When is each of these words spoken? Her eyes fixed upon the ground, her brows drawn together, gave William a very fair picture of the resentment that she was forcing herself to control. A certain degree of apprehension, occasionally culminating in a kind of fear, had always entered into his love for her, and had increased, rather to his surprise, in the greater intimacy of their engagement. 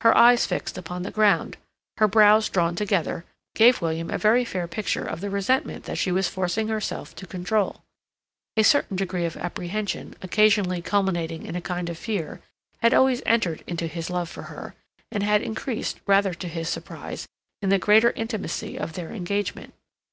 Her 0.00 0.16
eyes 0.16 0.46
fixed 0.46 0.76
upon 0.76 1.04
the 1.04 1.12
ground, 1.12 1.56
her 1.98 2.08
brows 2.08 2.48
drawn 2.48 2.74
together, 2.74 3.24
gave 3.54 3.80
William 3.80 4.10
a 4.10 4.18
very 4.18 4.44
fair 4.44 4.66
picture 4.66 5.04
of 5.06 5.20
the 5.20 5.30
resentment 5.30 5.84
that 5.84 5.96
she 5.96 6.10
was 6.10 6.26
forcing 6.26 6.66
herself 6.66 7.14
to 7.14 7.24
control. 7.24 7.84
A 8.56 8.64
certain 8.64 8.96
degree 8.96 9.24
of 9.26 9.36
apprehension, 9.36 10.16
occasionally 10.22 10.82
culminating 10.82 11.46
in 11.46 11.54
a 11.54 11.60
kind 11.60 11.88
of 11.88 11.96
fear, 11.98 12.40
had 12.82 12.92
always 12.92 13.22
entered 13.24 13.62
into 13.68 13.86
his 13.86 14.10
love 14.10 14.28
for 14.28 14.42
her, 14.50 14.74
and 15.12 15.22
had 15.22 15.40
increased, 15.40 16.00
rather 16.04 16.34
to 16.34 16.48
his 16.48 16.68
surprise, 16.68 17.28
in 17.62 17.68
the 17.68 17.78
greater 17.78 18.10
intimacy 18.10 18.76
of 18.76 18.94
their 18.94 19.12
engagement. 19.12 19.72